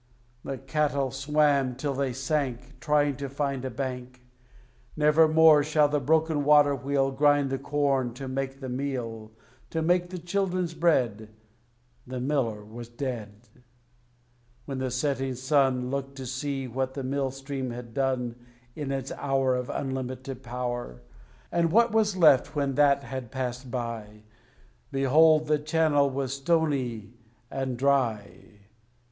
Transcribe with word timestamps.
The 0.43 0.57
cattle 0.57 1.11
swam 1.11 1.75
till 1.75 1.93
they 1.93 2.11
sank, 2.11 2.79
Trying 2.79 3.17
to 3.17 3.29
find 3.29 3.63
a 3.63 3.69
bank. 3.69 4.23
Never 4.97 5.27
more 5.27 5.61
shall 5.63 5.87
the 5.89 5.99
broken 5.99 6.43
water 6.43 6.75
wheel 6.75 7.11
Grind 7.11 7.51
the 7.51 7.59
corn 7.59 8.15
to 8.15 8.27
make 8.27 8.61
the 8.61 8.67
meal, 8.67 9.31
To 9.69 9.83
make 9.83 10.09
the 10.09 10.17
children's 10.17 10.73
bread. 10.73 11.29
The 12.07 12.19
miller 12.19 12.65
was 12.65 12.89
dead. 12.89 13.47
When 14.65 14.79
the 14.79 14.89
setting 14.89 15.35
sun 15.35 15.91
Looked 15.91 16.15
to 16.15 16.25
see 16.25 16.67
what 16.67 16.95
the 16.95 17.03
Mill 17.03 17.29
Stream 17.29 17.69
had 17.69 17.93
done 17.93 18.37
In 18.75 18.91
its 18.91 19.11
hour 19.11 19.53
Of 19.55 19.69
unlimited 19.69 20.41
power, 20.41 21.03
And 21.51 21.71
what 21.71 21.91
was 21.91 22.17
left 22.17 22.55
when 22.55 22.73
that 22.73 23.03
had 23.03 23.29
passed 23.29 23.69
by, 23.69 24.23
Behold 24.91 25.45
the 25.45 25.59
channel 25.59 26.09
was 26.09 26.33
stony 26.33 27.13
and 27.51 27.77
dry. 27.77 28.47